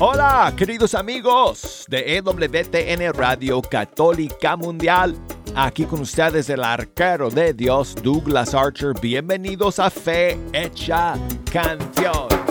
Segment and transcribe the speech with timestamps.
[0.00, 5.16] Hola, queridos amigos de EWTN Radio Católica Mundial.
[5.56, 8.92] Aquí con ustedes el arquero de Dios, Douglas Archer.
[9.02, 11.14] Bienvenidos a Fe Hecha
[11.52, 12.47] Canción.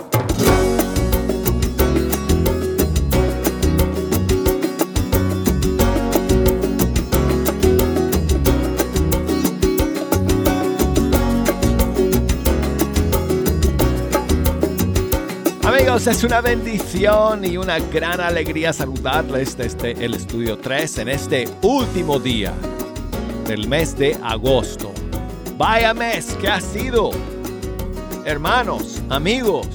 [16.05, 22.19] Es una bendición y una gran alegría saludarles desde el estudio 3 en este último
[22.19, 22.53] día
[23.47, 24.93] del mes de agosto.
[25.57, 27.09] Vaya mes que ha sido,
[28.25, 29.67] hermanos, amigos.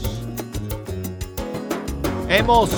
[2.29, 2.71] Hemos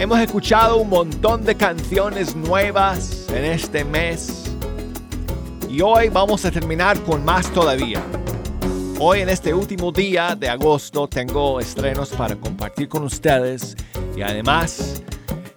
[0.00, 4.50] hemos escuchado un montón de canciones nuevas en este mes
[5.70, 8.02] y hoy vamos a terminar con más todavía.
[8.98, 13.76] Hoy en este último día de agosto tengo estrenos para compartir con ustedes
[14.16, 15.02] y además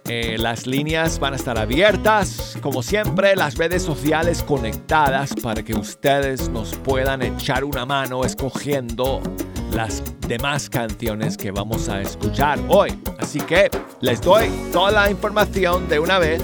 [0.04, 5.72] eh, las líneas van a estar abiertas, como siempre las redes sociales conectadas para que
[5.72, 9.22] ustedes nos puedan echar una mano escogiendo
[9.72, 12.92] las demás canciones que vamos a escuchar hoy.
[13.18, 13.70] Así que
[14.02, 16.42] les doy toda la información de una vez.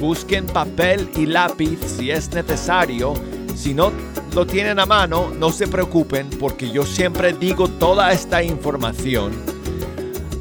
[0.00, 3.12] Busquen papel y lápiz si es necesario.
[3.54, 3.90] Si no
[4.36, 9.32] lo tienen a mano, no se preocupen porque yo siempre digo toda esta información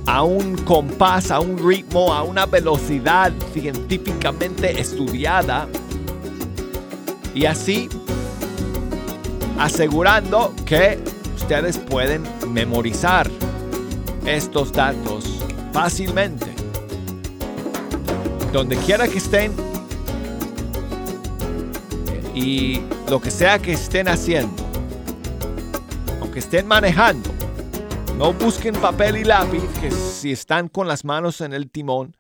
[0.06, 5.70] a un compás, a un ritmo, a una velocidad científicamente estudiada
[7.34, 7.88] y así
[9.58, 11.00] asegurando que
[11.34, 13.32] ustedes pueden memorizar
[14.26, 15.24] estos datos
[15.72, 16.48] fácilmente.
[18.52, 19.54] Donde quiera que estén,
[22.34, 24.64] y lo que sea que estén haciendo,
[26.20, 27.30] aunque estén manejando,
[28.18, 32.18] no busquen papel y lápiz, que si están con las manos en el timón,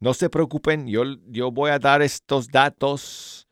[0.00, 3.48] no se preocupen, yo, yo voy a dar estos datos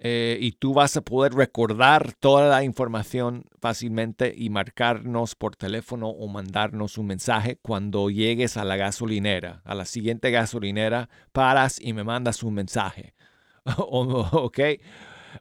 [0.00, 6.08] eh, y tú vas a poder recordar toda la información fácilmente y marcarnos por teléfono
[6.08, 11.92] o mandarnos un mensaje cuando llegues a la gasolinera, a la siguiente gasolinera, paras y
[11.92, 13.14] me mandas un mensaje.
[13.76, 14.58] ¿Ok?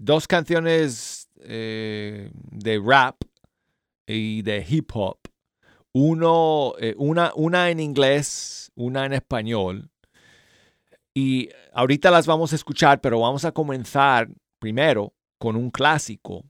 [0.01, 3.17] dos canciones eh, de rap
[4.07, 5.19] y de hip hop.
[5.93, 9.91] Uno, eh, una, una en inglés, una en español.
[11.13, 14.29] Y ahorita las vamos a escuchar, pero vamos a comenzar
[14.59, 16.45] primero con un clásico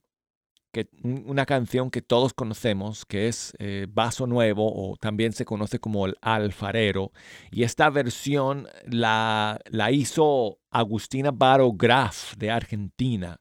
[0.72, 5.78] que, una canción que todos conocemos, que es eh, Vaso Nuevo, o también se conoce
[5.78, 7.12] como el Alfarero.
[7.50, 13.40] Y esta versión la, la hizo Agustina Baro Graf de Argentina.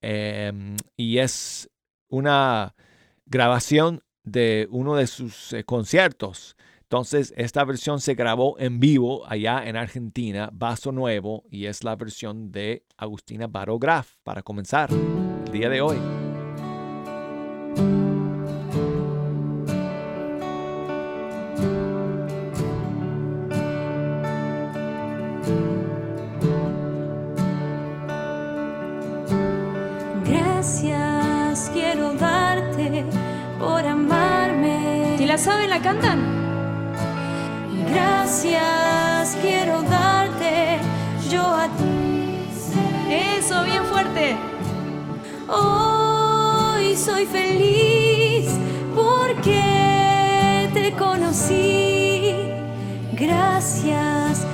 [0.00, 1.68] Em, y es
[2.08, 2.74] una
[3.26, 6.56] grabación de uno de sus eh, conciertos.
[6.82, 11.96] Entonces, esta versión se grabó en vivo allá en Argentina, Vaso Nuevo, y es la
[11.96, 16.27] versión de Agustina Baro Graf para comenzar el día de hoy.
[35.48, 36.18] Saben, la cantan.
[37.90, 40.78] Gracias quiero darte
[41.30, 41.94] yo a ti.
[43.38, 44.36] Eso, bien fuerte.
[45.48, 48.46] Hoy soy feliz
[48.94, 52.52] porque te conocí.
[53.12, 54.46] Gracias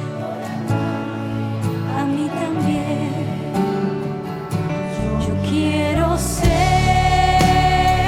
[1.98, 3.10] a mí también.
[5.26, 6.54] Yo quiero ser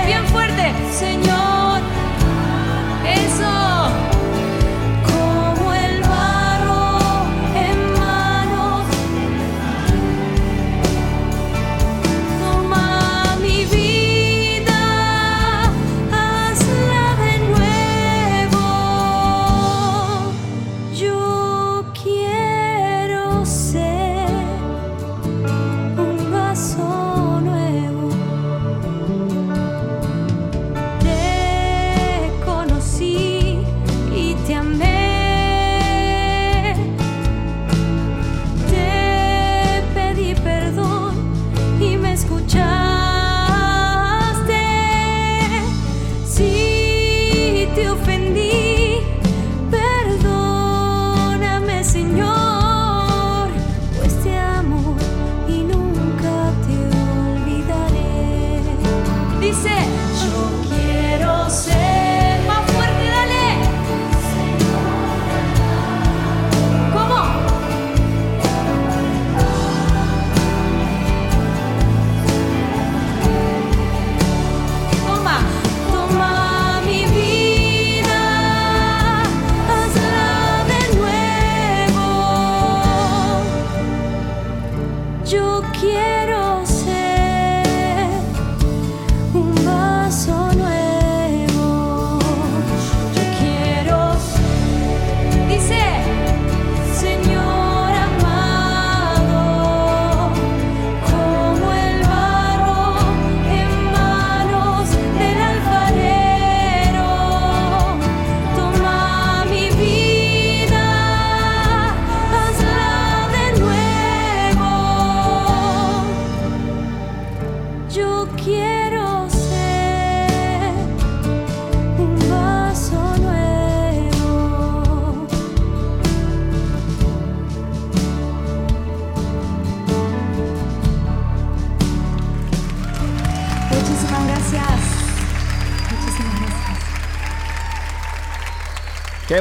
[0.06, 1.35] bien fuerte, Señor.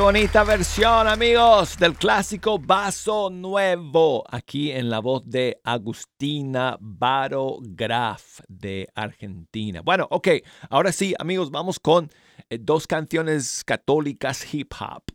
[0.06, 8.42] Bonita versión, amigos, del clásico Vaso Nuevo, aquí en la voz de Agustina Baro Graf
[8.48, 9.82] de Argentina.
[9.82, 10.28] Bueno, ok,
[10.70, 12.12] ahora sí, amigos, vamos con
[12.52, 15.06] eh, dos canciones católicas hip hop.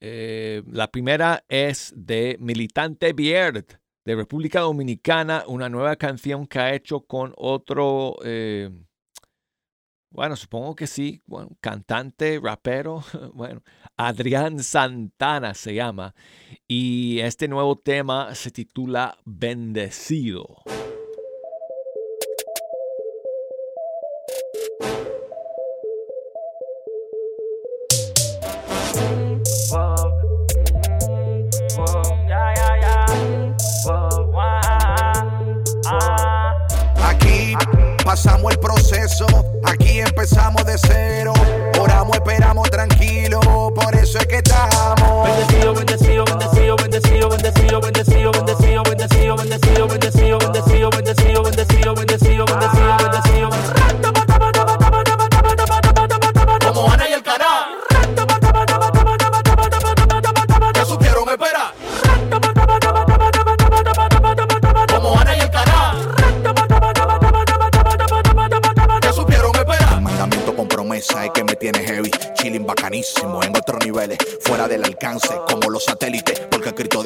[0.00, 3.66] Eh, la primera es de Militante Bierd
[4.06, 8.16] de República Dominicana, una nueva canción que ha hecho con otro...
[8.24, 8.70] eh,
[10.14, 11.24] bueno, supongo que sí,
[11.60, 13.02] cantante, rapero,
[13.34, 13.62] bueno,
[13.96, 16.14] Adrián Santana se llama.
[16.68, 20.62] Y este nuevo tema se titula Bendecido.
[38.14, 39.26] Pasamos el proceso,
[39.64, 41.32] aquí empezamos de cero.
[41.80, 43.40] Oramos, esperamos tranquilo,
[43.74, 44.73] por eso es que estamos.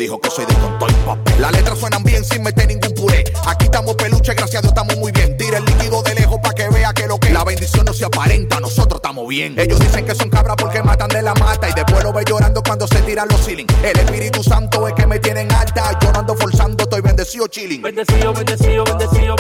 [0.09, 1.35] Dijo que soy de tonto y papel.
[1.39, 3.25] Las letras suenan bien sin meter ningún puré.
[3.47, 5.37] Aquí estamos peluche, gracias a Dios estamos muy bien.
[5.37, 7.29] Tira el líquido de lejos para que vea que lo que.
[7.29, 9.59] La bendición no se aparenta, nosotros estamos bien.
[9.59, 11.69] Ellos dicen que son cabras porque matan de la mata.
[11.69, 13.73] Y después lo ve llorando cuando se tiran los ceilings.
[13.85, 15.99] El Espíritu Santo es que me tienen alta.
[16.01, 17.83] Yo no ando forzando, estoy bendecido chilling.
[17.83, 19.37] Bendecido, bendecido, bendecido,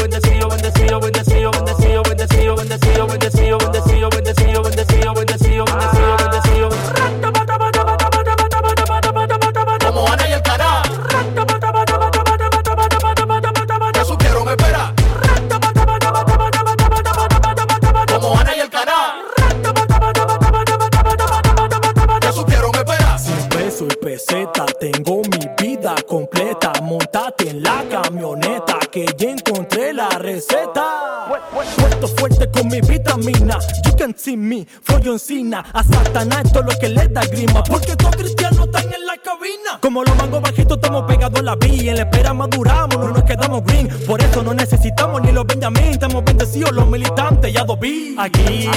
[35.75, 37.61] A Satanás todo lo que le da grima.
[37.65, 39.81] Porque todos cristianos están en la cabina.
[39.83, 41.91] Como los mangos bajitos, estamos pegados en la vía.
[41.91, 43.89] En la espera maduramos, no nos quedamos green.
[44.07, 45.91] Por eso no necesitamos ni los Benjamín.
[45.91, 48.15] Estamos bendecidos los militantes, ya dobí.
[48.17, 48.71] Aquí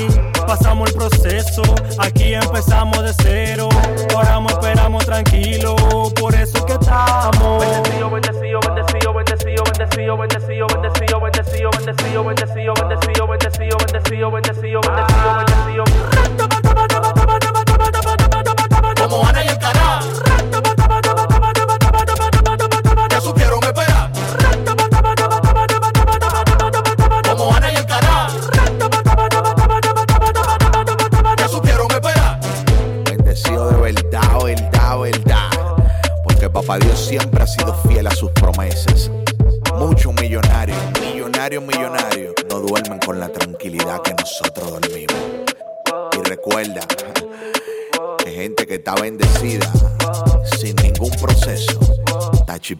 [0.47, 1.61] pasamos el proceso.
[1.99, 3.69] Aquí empezamos de cero.
[4.15, 5.75] Oramos, esperamos tranquilo.
[6.19, 7.80] Por eso es que estamos.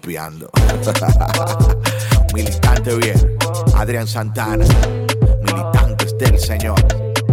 [2.34, 3.38] Militante bien,
[3.76, 4.66] Adrián Santana,
[5.44, 6.80] militantes del Señor,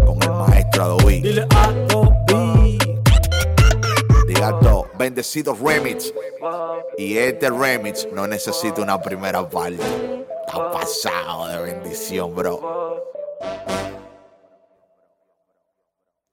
[0.05, 1.21] con el maestro Adobe.
[1.21, 2.79] Dile a Dobby.
[4.27, 6.13] Diga todo, bendecido remix.
[6.99, 9.83] Y este remix no necesita una primera parte.
[10.47, 13.03] Está pasado de bendición, bro.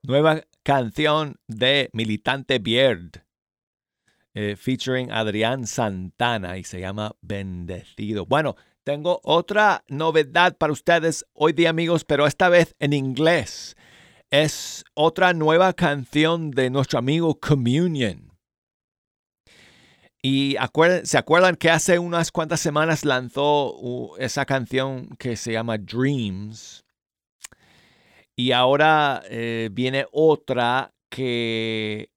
[0.03, 3.24] Nueva canción de Militante Bierd,
[4.35, 8.25] eh, featuring Adrián Santana y se llama Bendecido.
[8.25, 13.75] Bueno, tengo otra novedad para ustedes hoy día, amigos, pero esta vez en inglés.
[14.29, 18.31] Es otra nueva canción de nuestro amigo Communion.
[20.21, 20.57] Y
[21.03, 26.83] se acuerdan que hace unas cuantas semanas lanzó esa canción que se llama Dreams.
[28.35, 32.09] Y ahora eh, viene otra que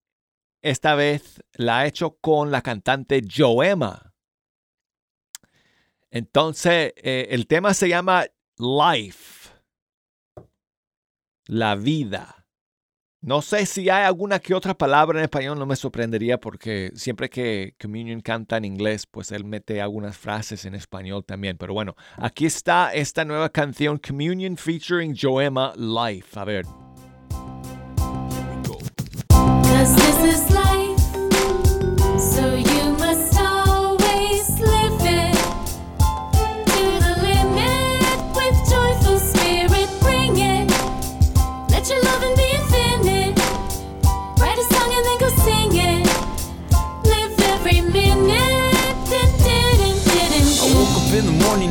[0.71, 4.15] esta vez la ha hecho con la cantante Joema.
[6.11, 8.27] Entonces, eh, el tema se llama
[8.59, 9.51] life.
[11.47, 12.47] La vida.
[13.21, 17.29] No sé si hay alguna que otra palabra en español, no me sorprendería porque siempre
[17.29, 21.59] que Communion canta en inglés, pues él mete algunas frases en español también.
[21.59, 26.39] Pero bueno, aquí está esta nueva canción Communion featuring Joema Life.
[26.39, 26.88] A ver.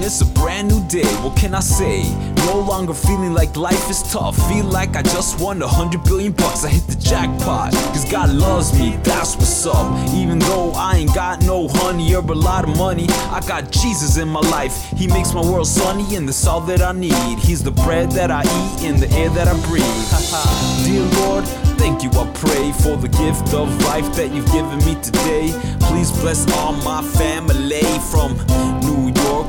[0.08, 1.06] It's a brand new day.
[1.22, 2.02] What can I say?
[2.46, 4.38] No longer feeling like life is tough.
[4.48, 6.64] Feel like I just won a hundred billion bucks.
[6.64, 7.74] I hit the jackpot.
[7.92, 9.86] Cause God loves me, that's what's up.
[10.14, 14.18] Even though I ain't got no honey or a lot of money, I got Jesus
[14.18, 14.76] in my life.
[14.96, 17.40] He makes my world sunny, and that's all that I need.
[17.40, 19.84] He's the bread that I eat and the air that I breathe.
[20.86, 21.46] Dear Lord,
[21.78, 25.54] Thank you, I pray for the gift of life that you've given me today.
[25.82, 28.36] Please bless all my family from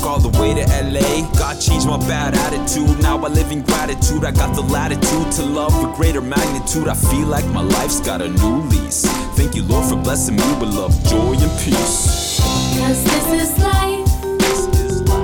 [0.08, 1.30] all the way to LA.
[1.38, 4.24] God changed my bad attitude, now I live in gratitude.
[4.24, 6.88] I got the latitude to love with greater magnitude.
[6.88, 9.04] I feel like my life's got a new lease.
[9.36, 12.40] Thank you, Lord, for blessing me with love, joy, and peace.
[12.80, 14.08] Cause this is life,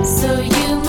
[0.05, 0.84] so you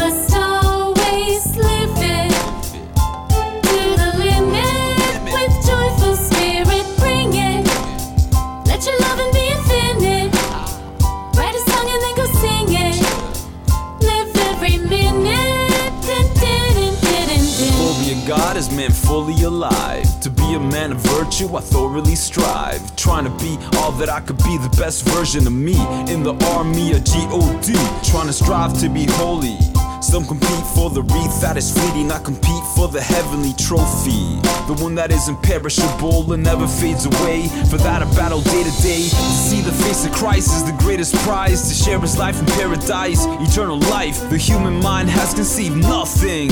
[18.57, 20.09] God is meant fully alive.
[20.23, 22.97] To be a man of virtue, I thoroughly strive.
[22.97, 25.77] Trying to be all that I could be, the best version of me.
[26.11, 27.75] In the army of G-O-D.
[28.11, 29.59] Trying to strive to be holy.
[30.01, 32.11] Some compete for the wreath that is fleeting.
[32.11, 34.41] I compete for the heavenly trophy.
[34.73, 37.49] The one that is imperishable and never fades away.
[37.69, 39.05] For that, I battle day to day.
[39.05, 41.69] To see the face of Christ is the greatest prize.
[41.69, 44.31] To share his life in paradise, eternal life.
[44.31, 46.49] The human mind has conceived nothing.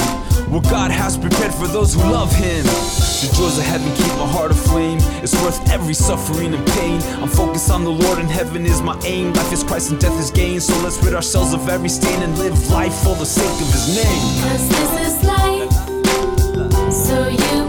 [0.48, 2.64] What God has prepared for those who love him.
[2.64, 4.98] The joys of heaven keep my heart aflame.
[5.22, 7.00] It's worth every suffering and pain.
[7.22, 9.32] I'm focused on the Lord and heaven is my aim.
[9.32, 10.60] Life is Christ and death is gain.
[10.60, 13.96] So let's rid ourselves of every stain and live life for the sake of his
[13.96, 14.42] name.
[14.44, 15.72] Cause this is life,
[16.92, 17.63] so you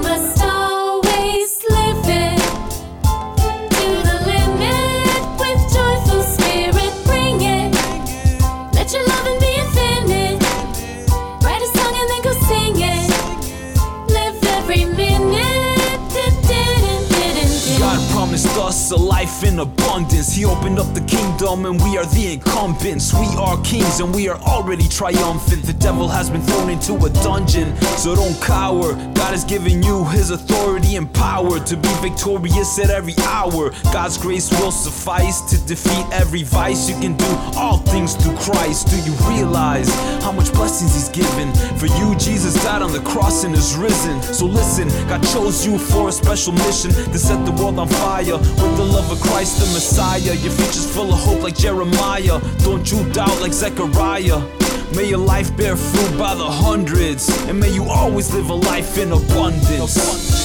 [18.75, 20.34] us a life in abundance.
[20.34, 23.13] He opened up the kingdom and we are the incumbents.
[23.13, 25.63] We are kings and we are already triumphant.
[25.63, 28.94] The devil has been thrown into a dungeon, so don't cower.
[29.22, 33.72] God has given you his authority and power to be victorious at every hour.
[33.94, 36.89] God's grace will suffice to defeat every vice.
[36.89, 38.89] You can do all things through Christ.
[38.89, 39.89] Do you realize
[40.22, 41.53] how much blessings he's given?
[41.79, 44.22] For you, Jesus died on the cross and is risen.
[44.22, 48.38] So listen, God chose you for a special mission to set the world on fire
[48.65, 50.19] with the love of Christ the Messiah.
[50.19, 52.39] Your future's full of hope like Jeremiah.
[52.60, 54.39] Don't you doubt like Zechariah.
[54.95, 58.98] May your life bear fruit by the hundreds, and may you always live a life
[58.98, 60.44] in abundance.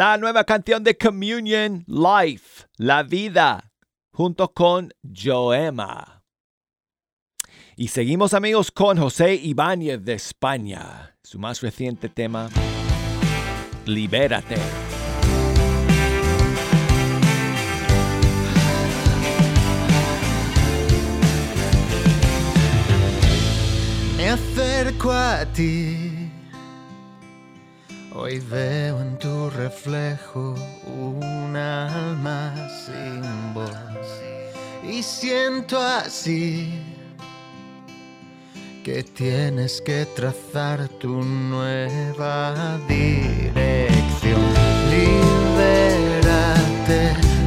[0.00, 3.70] La nueva canción de Communion, Life, La Vida,
[4.10, 6.22] junto con Joema.
[7.76, 11.18] Y seguimos amigos con José Ibáñez de España.
[11.22, 12.48] Su más reciente tema,
[13.84, 14.56] Libérate.
[24.16, 26.09] Me acerco a ti.
[28.12, 32.52] Hoy veo en tu reflejo un alma
[32.84, 33.22] sin
[33.54, 33.70] voz.
[34.82, 36.82] Y siento así
[38.84, 44.40] que tienes que trazar tu nueva dirección.
[44.90, 45.94] Libérate,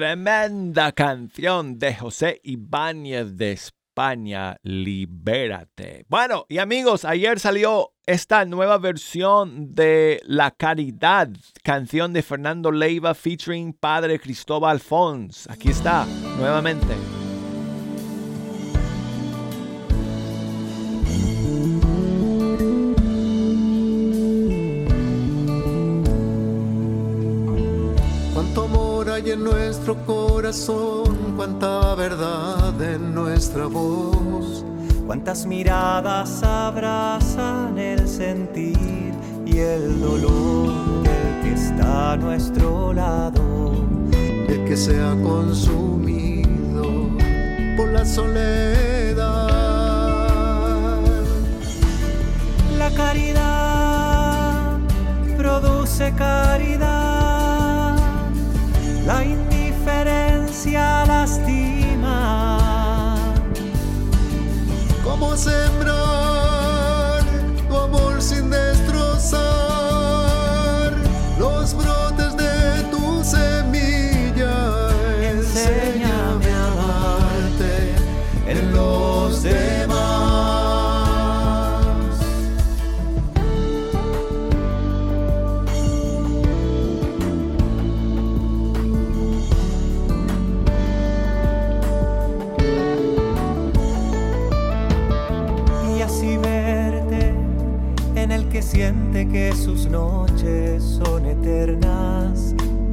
[0.09, 6.03] Tremenda canción de José Ibáñez de España, Libérate.
[6.09, 11.29] Bueno, y amigos, ayer salió esta nueva versión de La Caridad,
[11.63, 15.47] canción de Fernando Leiva featuring Padre Cristóbal Fons.
[15.47, 16.07] Aquí está,
[16.39, 17.18] nuevamente.
[29.19, 34.63] Hay en nuestro corazón, cuánta verdad en nuestra voz.
[35.05, 39.13] Cuántas miradas abrazan el sentir
[39.45, 43.73] y el dolor del que está a nuestro lado.
[44.47, 46.83] El que se ha consumido
[47.75, 49.49] por la soledad.
[52.77, 54.79] La caridad
[55.37, 57.08] produce caridad.
[59.09, 62.07] La indiferencia lastima.
[65.03, 67.23] ¿Cómo sembrar
[67.67, 69.58] tu amor sin destrozar?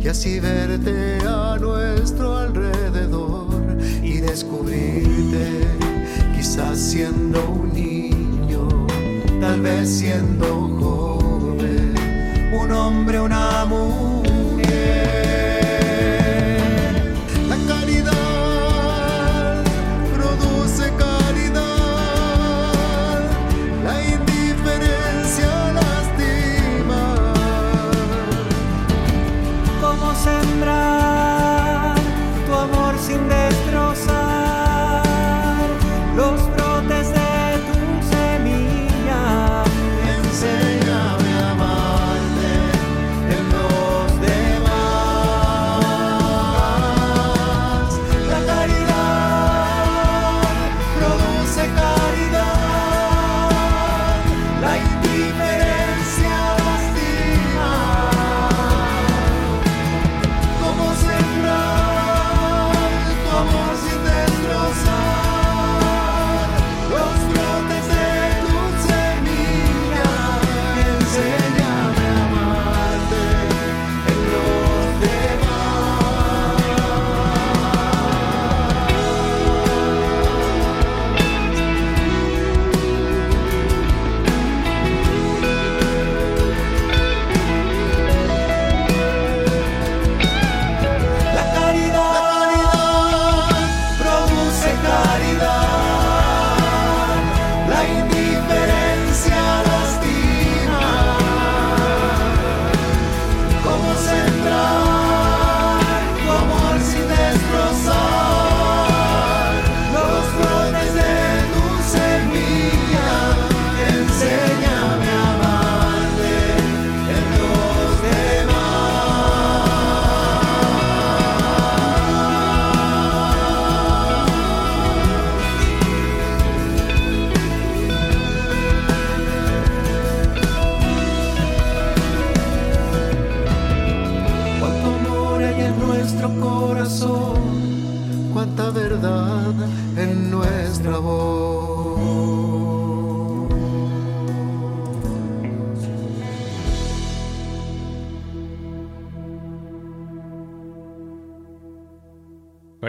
[0.07, 5.67] Y así verte a nuestro alrededor y descubrirte,
[6.37, 8.87] quizás siendo un niño,
[9.41, 10.47] tal vez siendo
[10.79, 11.95] joven,
[12.63, 14.16] un hombre, una mujer.
[30.57, 30.86] Sembrar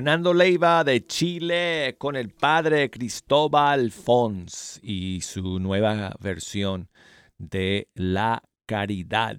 [0.08, 6.90] Fernando Leiva de Chile con el padre Cristóbal Fons y su nueva versión
[7.38, 9.38] de La Caridad.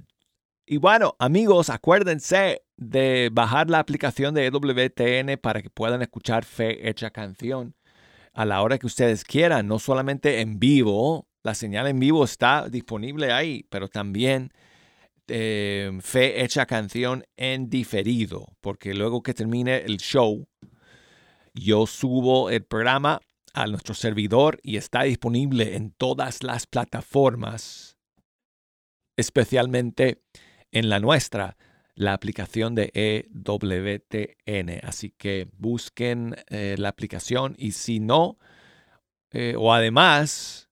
[0.66, 6.87] Y bueno, amigos, acuérdense de bajar la aplicación de EWTN para que puedan escuchar Fe
[6.87, 7.74] Hecha Canción
[8.35, 12.68] a la hora que ustedes quieran, no solamente en vivo, la señal en vivo está
[12.68, 14.52] disponible ahí, pero también
[15.28, 20.46] eh, Fe Hecha Canción en diferido, porque luego que termine el show,
[21.54, 23.20] yo subo el programa
[23.54, 27.96] a nuestro servidor y está disponible en todas las plataformas,
[29.16, 30.22] especialmente
[30.70, 31.56] en la nuestra,
[31.94, 34.86] la aplicación de EWTN.
[34.86, 38.38] Así que busquen eh, la aplicación y si no,
[39.32, 40.67] eh, o además,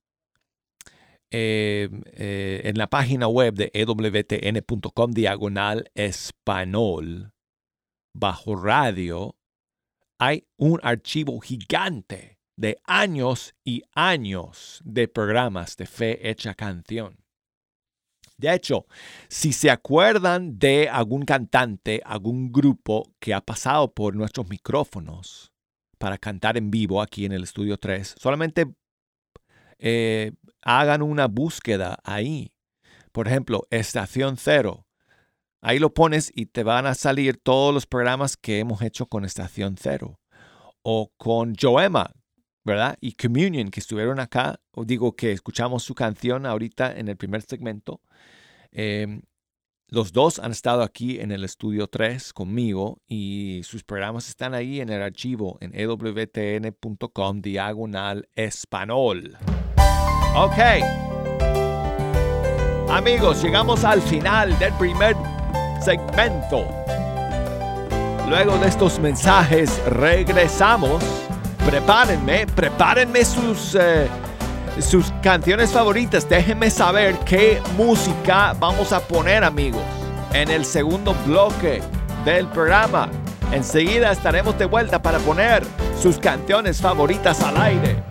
[1.31, 7.33] eh, eh, en la página web de ewtn.com diagonal español,
[8.15, 9.37] bajo radio,
[10.19, 17.19] hay un archivo gigante de años y años de programas de fe hecha canción.
[18.39, 18.87] De hecho,
[19.29, 25.53] si se acuerdan de algún cantante, algún grupo que ha pasado por nuestros micrófonos
[25.99, 28.67] para cantar en vivo aquí en el estudio 3, solamente
[29.79, 32.53] eh, hagan una búsqueda ahí.
[33.12, 34.87] Por ejemplo, Estación Cero.
[35.61, 39.25] Ahí lo pones y te van a salir todos los programas que hemos hecho con
[39.25, 40.21] Estación Cero.
[40.83, 42.12] O con Joema,
[42.65, 42.97] ¿verdad?
[43.01, 44.61] Y Communion, que estuvieron acá.
[44.73, 48.01] O digo que escuchamos su canción ahorita en el primer segmento.
[48.71, 49.21] Eh,
[49.89, 54.81] los dos han estado aquí en el estudio 3 conmigo y sus programas están ahí
[54.81, 59.39] en el archivo en ewtn.com diagonal español.
[60.37, 60.59] Ok.
[62.90, 65.16] Amigos, llegamos al final del primer
[65.83, 66.66] segmento.
[68.29, 71.03] Luego de estos mensajes regresamos.
[71.64, 74.09] Prepárenme, prepárenme sus, eh,
[74.79, 76.29] sus canciones favoritas.
[76.29, 79.83] Déjenme saber qué música vamos a poner, amigos,
[80.35, 81.81] en el segundo bloque
[82.27, 83.09] del programa.
[83.53, 85.64] Enseguida estaremos de vuelta para poner
[85.99, 88.03] sus canciones favoritas al aire.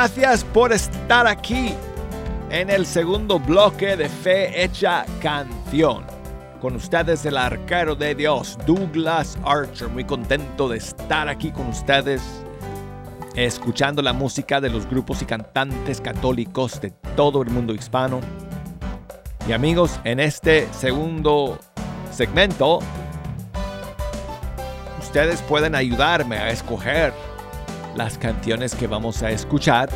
[0.00, 1.74] Gracias por estar aquí
[2.48, 6.06] en el segundo bloque de Fe Hecha Canción.
[6.58, 9.88] Con ustedes el arquero de Dios, Douglas Archer.
[9.88, 12.22] Muy contento de estar aquí con ustedes,
[13.34, 18.20] escuchando la música de los grupos y cantantes católicos de todo el mundo hispano.
[19.46, 21.58] Y amigos, en este segundo
[22.10, 22.78] segmento,
[24.98, 27.12] ustedes pueden ayudarme a escoger
[27.94, 29.88] las canciones que vamos a escuchar.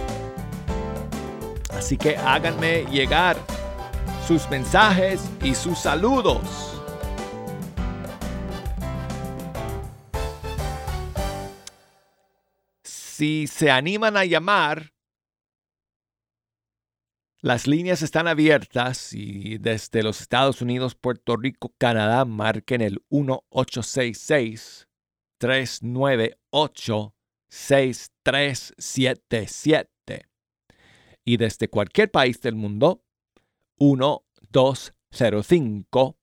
[1.71, 3.37] Así que háganme llegar
[4.27, 6.41] sus mensajes y sus saludos.
[12.85, 14.93] Si se animan a llamar,
[17.41, 24.89] las líneas están abiertas y desde los Estados Unidos, Puerto Rico, Canadá, marquen el 1866
[25.39, 27.14] 398
[27.55, 30.27] 6377.
[31.25, 33.05] Y desde cualquier país del mundo,
[33.79, 36.19] 1205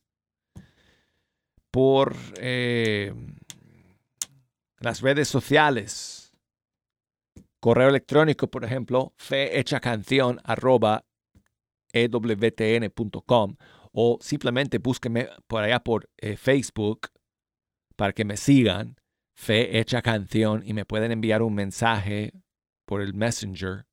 [1.71, 3.13] por eh,
[4.79, 6.33] las redes sociales.
[7.61, 11.05] Correo electrónico, por ejemplo, fehechacanción arroba
[11.93, 13.55] ewtn.com
[13.93, 17.09] o simplemente búsquenme por allá por eh, Facebook
[17.95, 18.97] para que me sigan,
[19.35, 22.33] Fe Hecha Canción, y me pueden enviar un mensaje
[22.85, 23.85] por el Messenger.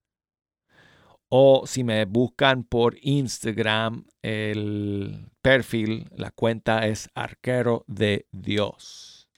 [1.28, 9.28] O si me buscan por Instagram, el perfil, la cuenta es Arquero de Dios.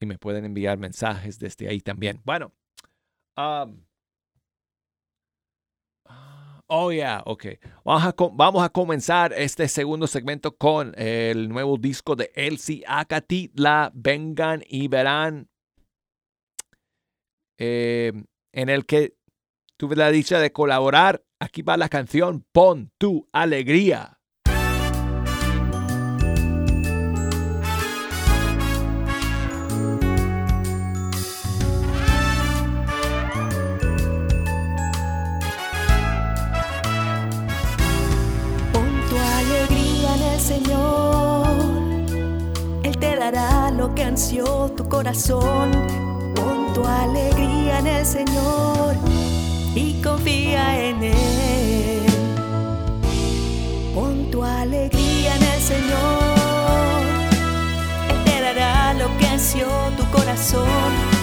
[0.00, 2.22] Y me pueden enviar mensajes desde ahí también.
[2.24, 2.52] Bueno,
[3.36, 3.85] um,
[6.68, 7.46] Oh, yeah, ok.
[7.84, 13.92] Vamos a, vamos a, comenzar este segundo segmento con el nuevo disco de Elsie Acatitla.
[13.94, 15.48] Vengan y verán.
[17.58, 18.12] Eh,
[18.52, 19.16] en el que
[19.76, 21.24] tuve la dicha de colaborar.
[21.38, 24.15] Aquí va la canción Pon tu alegría.
[44.76, 45.70] Tu corazón.
[46.34, 48.94] Pon tu alegría en el Señor
[49.74, 52.06] y confía en Él.
[53.94, 57.02] Pon tu alegría en el Señor.
[58.08, 59.66] Él te dará lo que ansió
[59.98, 61.15] tu corazón.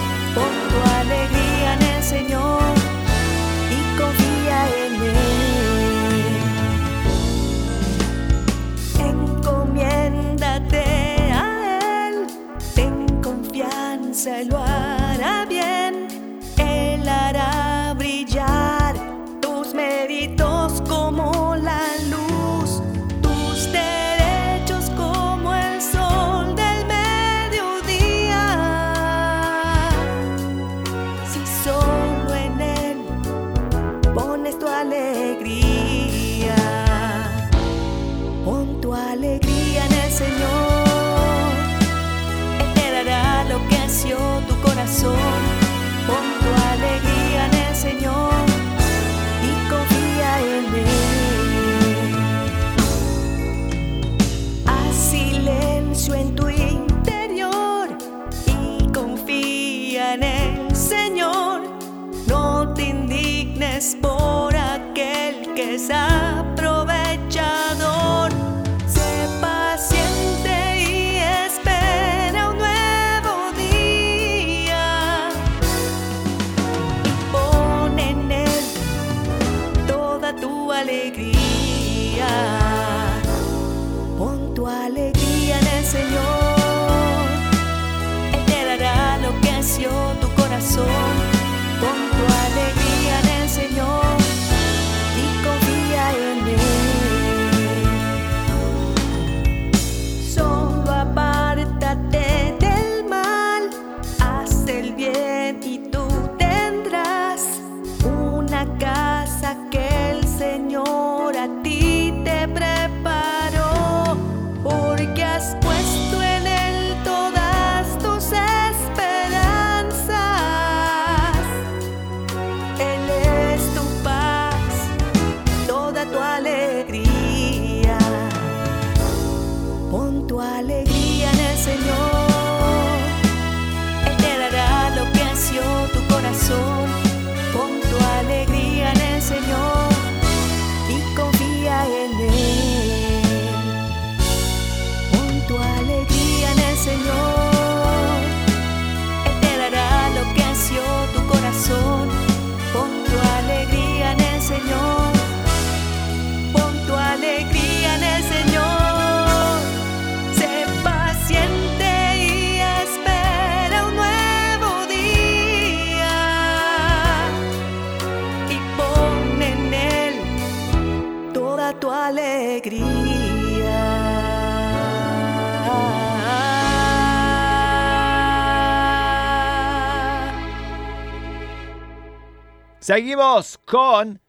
[182.94, 184.20] Seguimos con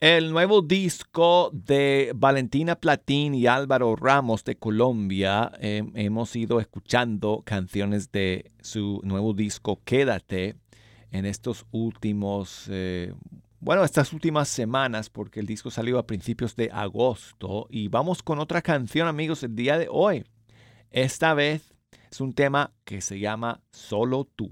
[0.00, 5.52] el nuevo disco de Valentina Platín y Álvaro Ramos de Colombia.
[5.60, 10.56] Hemos ido escuchando canciones de su nuevo disco Quédate
[11.12, 13.14] en estos últimos, eh,
[13.60, 17.68] bueno, estas últimas semanas porque el disco salió a principios de agosto.
[17.70, 20.24] Y vamos con otra canción amigos el día de hoy.
[20.90, 21.76] Esta vez
[22.10, 24.50] es un tema que se llama Solo tú.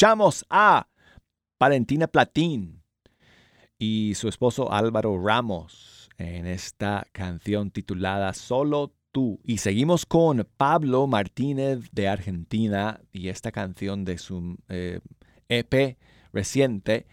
[0.00, 0.88] Escuchamos a
[1.58, 2.82] Valentina Platín
[3.78, 9.40] y su esposo Álvaro Ramos en esta canción titulada Solo tú.
[9.44, 15.00] Y seguimos con Pablo Martínez de Argentina y esta canción de su eh,
[15.50, 15.98] EP
[16.32, 17.06] reciente,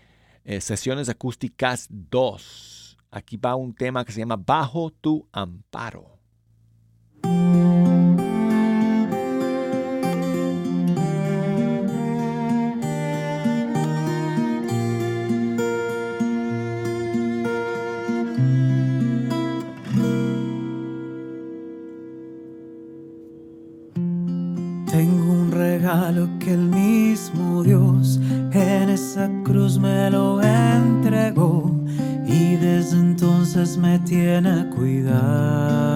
[0.45, 2.99] eh, Sesiones Acústicas 2.
[3.11, 6.16] Aquí va un tema que se llama Bajo tu amparo.
[26.07, 28.19] Regalo que el mismo Dios
[28.53, 31.71] en esa cruz me lo entregó
[32.25, 35.86] y desde entonces me tiene cuidado.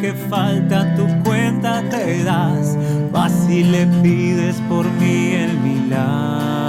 [0.00, 2.76] Que falta, tu cuenta te das.
[3.12, 6.65] Vas y le pides por mí el milagro.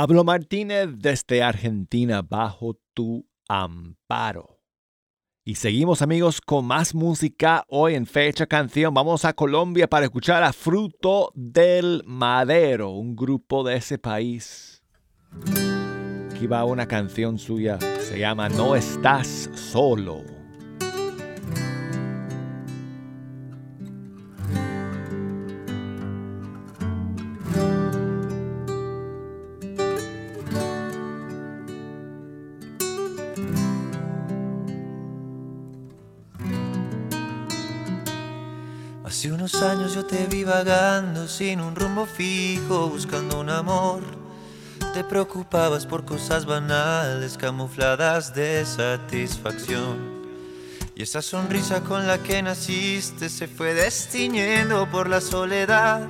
[0.00, 4.62] Pablo Martínez desde Argentina bajo tu amparo.
[5.44, 7.64] Y seguimos amigos con más música.
[7.68, 13.62] Hoy en Fecha Canción vamos a Colombia para escuchar a Fruto del Madero, un grupo
[13.62, 14.82] de ese país
[16.30, 20.39] Aquí va una canción suya, se llama No estás solo.
[39.62, 44.00] Años yo te vi vagando sin un rumbo fijo, buscando un amor.
[44.94, 49.98] Te preocupabas por cosas banales, camufladas de satisfacción.
[50.94, 56.06] Y esa sonrisa con la que naciste se fue destiñendo por la soledad.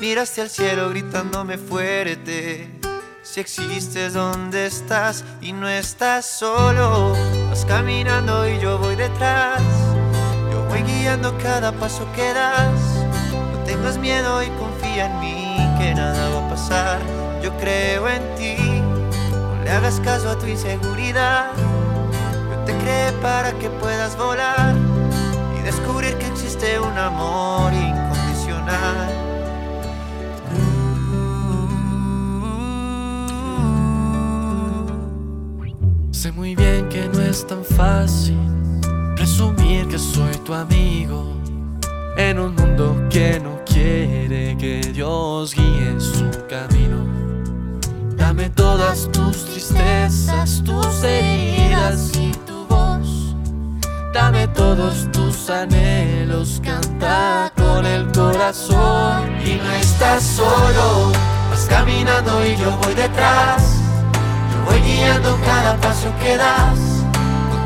[0.00, 2.78] Miraste al cielo gritándome fuerte.
[3.24, 5.24] Si existes, ¿dónde estás?
[5.40, 7.12] Y no estás solo.
[7.50, 9.81] Vas caminando y yo voy detrás.
[10.72, 13.04] Voy guiando cada paso que das.
[13.52, 16.98] No tengas miedo y confía en mí, que nada va a pasar.
[17.42, 18.56] Yo creo en ti.
[19.32, 21.50] No le hagas caso a tu inseguridad.
[22.50, 24.74] Yo te creé para que puedas volar
[25.58, 29.10] y descubrir que existe un amor incondicional.
[36.12, 38.61] Sé muy bien que no es tan fácil
[39.32, 41.32] presumir que soy tu amigo
[42.18, 46.98] en un mundo que no quiere que Dios guíe su camino.
[48.14, 53.34] Dame todas tus tristezas, tus heridas y tu voz.
[54.12, 59.30] Dame todos tus anhelos, canta con el corazón.
[59.46, 61.10] Y no estás solo,
[61.50, 63.78] vas caminando y yo voy detrás.
[64.52, 67.01] Yo voy guiando cada paso que das.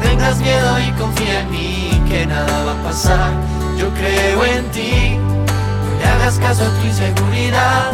[0.09, 3.33] Tengas miedo y confía en mí, que nada va a pasar.
[3.77, 7.91] Yo creo en ti, no le hagas caso a tu inseguridad.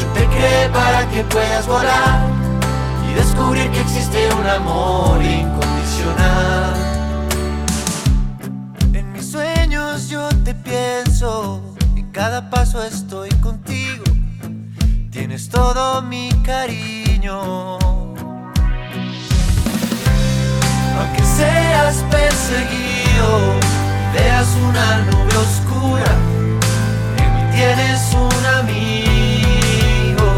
[0.00, 2.26] Yo te creé para que puedas volar
[3.08, 6.74] y descubrir que existe un amor incondicional.
[8.94, 11.60] En mis sueños yo te pienso,
[11.96, 14.04] en cada paso estoy contigo.
[15.10, 18.09] Tienes todo mi cariño.
[21.40, 23.28] Seas perseguido,
[24.14, 26.12] veas una nube oscura,
[27.22, 30.28] en mí tienes un amigo.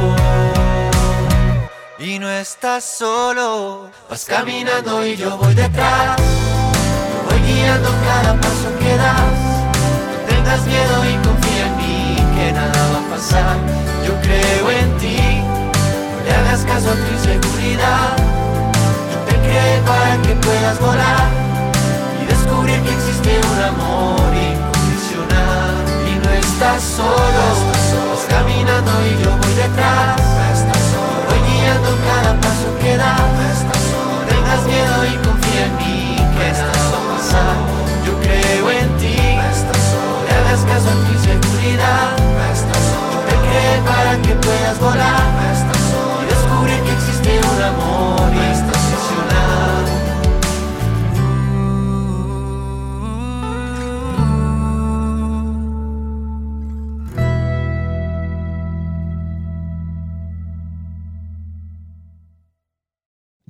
[1.98, 6.16] Y no estás solo, vas caminando y yo voy detrás.
[7.12, 9.40] Yo voy guiando cada paso que das.
[10.10, 13.56] No tengas miedo y confía en mí, que nada va a pasar.
[14.06, 15.20] Yo creo en ti,
[16.10, 18.31] no le hagas caso a tu inseguridad.
[19.52, 21.28] Te para que puedas volar
[22.22, 25.76] y descubrir que existe un amor incondicional.
[26.08, 27.44] Y no estás solo,
[28.08, 30.16] vas caminando y yo voy detrás.
[31.28, 33.58] Voy guiando cada paso que das.
[33.92, 36.72] No tengas miedo y confía en mí, que a
[37.12, 37.56] pasar.
[38.06, 39.20] Yo creo en ti,
[40.24, 42.16] le hagas caso a tu inseguridad.
[43.12, 45.32] Yo te creé para que puedas volar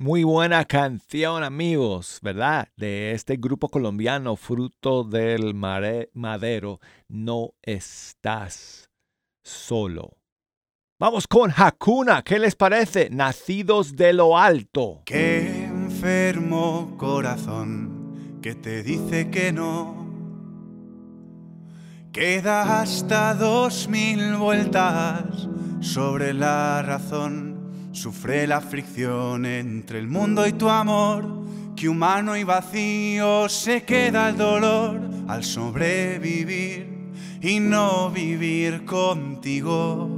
[0.03, 2.67] Muy buena canción, amigos, ¿verdad?
[2.75, 8.89] De este grupo colombiano, fruto del madero, no estás
[9.45, 10.17] solo.
[10.99, 13.09] Vamos con Hakuna, ¿qué les parece?
[13.11, 15.03] Nacidos de lo alto.
[15.05, 20.05] Qué enfermo corazón que te dice que no.
[22.11, 25.47] Queda hasta dos mil vueltas
[25.79, 27.52] sobre la razón.
[27.93, 31.43] Sufre la fricción entre el mundo y tu amor.
[31.75, 40.09] Que humano y vacío se queda el dolor al sobrevivir y no vivir contigo.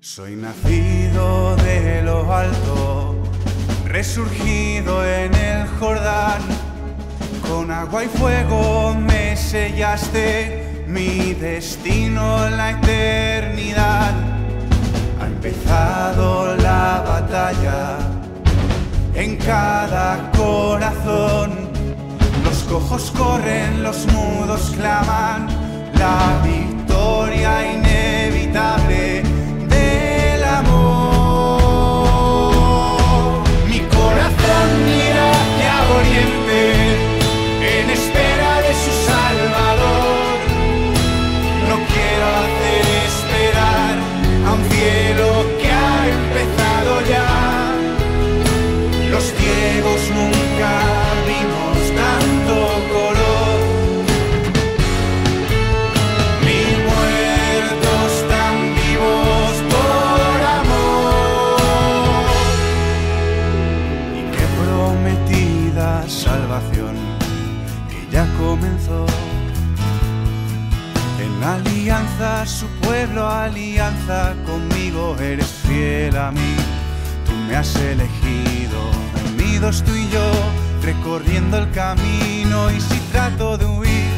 [0.00, 3.22] Soy nacido de lo alto,
[3.84, 6.40] resurgido en el Jordán.
[7.46, 14.12] Con agua y fuego me sellaste mi destino la eternidad.
[15.20, 17.98] Ha empezado la batalla
[19.14, 21.68] en cada corazón.
[22.44, 25.48] Los cojos corren, los mudos claman,
[25.94, 29.22] la victoria inevitable
[29.68, 31.64] del amor.
[33.68, 36.43] Mi corazón mira hacia oriente
[73.44, 76.56] alianza conmigo, eres fiel a mí.
[77.26, 78.78] Tú me has elegido,
[79.32, 80.30] unidos tú y yo,
[80.82, 82.70] recorriendo el camino.
[82.70, 84.10] Y si trato de huir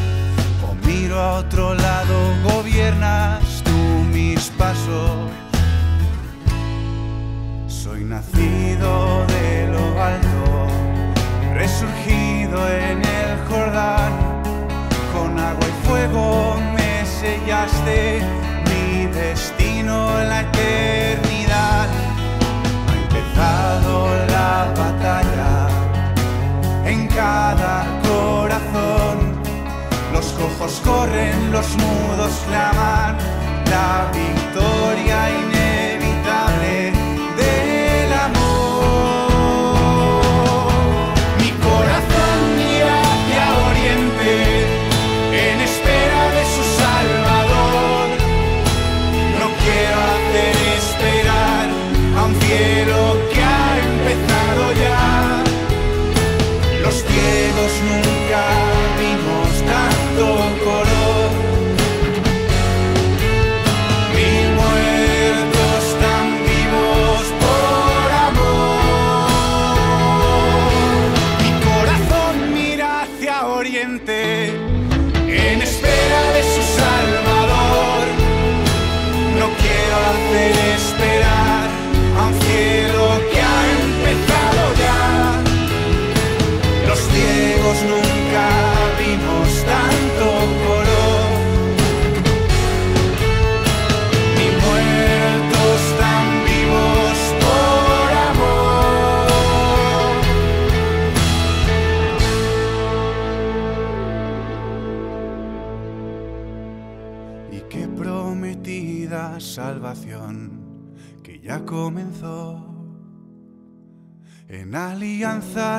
[0.67, 3.77] o miro a otro lado, gobiernas tú
[4.11, 5.31] mis pasos.
[7.67, 10.67] Soy nacido de lo alto,
[11.53, 12.16] resurgido
[17.65, 21.87] mi destino en la eternidad.
[22.87, 25.67] Ha empezado la batalla
[26.85, 29.41] en cada corazón.
[30.13, 33.17] Los cojos corren, los mudos claman,
[33.71, 35.56] la victoria inevitable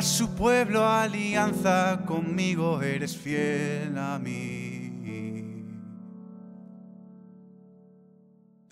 [0.02, 5.64] su pueblo, alianza conmigo, eres fiel a mí.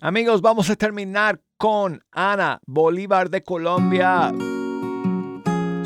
[0.00, 4.32] Amigos, vamos a terminar con Ana Bolívar de Colombia.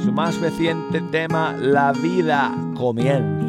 [0.02, 3.39] Su más reciente tema, La vida comienza.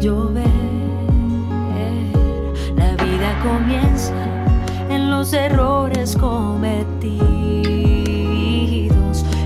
[0.00, 0.46] Llover.
[2.76, 4.14] La vida comienza
[4.88, 6.94] en los errores cometidos,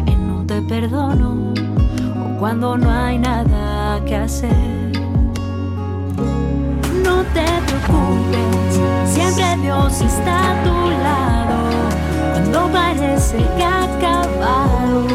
[0.06, 1.52] en un te perdono
[2.16, 4.92] o cuando no hay nada que hacer.
[7.04, 11.58] No te preocupes, siempre Dios está a tu lado
[12.32, 15.06] cuando parece que ha acabado.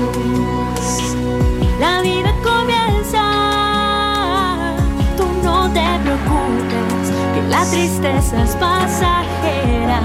[7.56, 10.00] La tristeza es pasajera.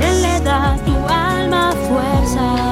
[0.00, 2.65] Él le da a tu alma fuerzas.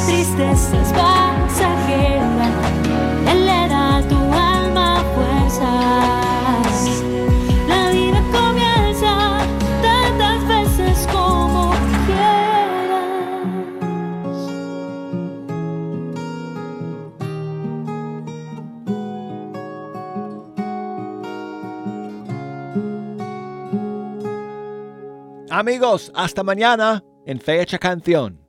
[0.00, 2.48] Tristeza es pasajera.
[3.30, 7.02] Él le da a tu alma fuerzas.
[7.68, 9.38] La vida comienza
[9.82, 11.72] tantas veces como
[12.06, 13.04] quieras.
[25.50, 28.43] Amigos, hasta mañana en Fecha Canción.